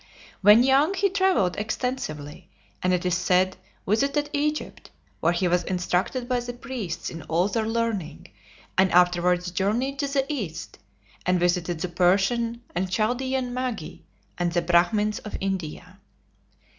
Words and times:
When 0.41 0.63
young 0.63 0.95
he 0.95 1.09
travelled 1.11 1.57
extensively, 1.57 2.49
and 2.81 2.91
it 2.91 3.05
is 3.05 3.15
said 3.15 3.57
visited 3.87 4.31
Egypt, 4.33 4.89
where 5.19 5.31
he 5.31 5.47
was 5.47 5.61
instructed 5.65 6.27
by 6.27 6.39
the 6.39 6.53
priests 6.53 7.11
in 7.11 7.21
all 7.21 7.47
their 7.49 7.67
learning, 7.67 8.29
and 8.79 8.91
afterwards 8.91 9.51
journeyed 9.51 9.99
to 9.99 10.07
the 10.07 10.25
East, 10.27 10.79
and 11.23 11.39
visited 11.39 11.81
the 11.81 11.87
Persian 11.89 12.63
and 12.73 12.89
Chaldean 12.89 13.53
Magi, 13.53 13.97
and 14.39 14.51
the 14.51 14.63
Brahmins 14.63 15.19
of 15.19 15.37
India. 15.39 15.99